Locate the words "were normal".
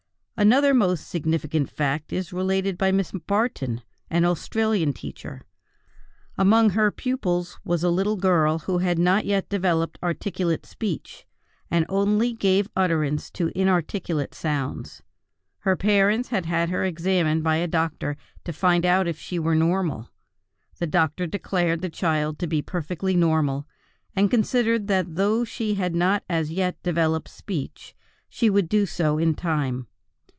19.37-20.09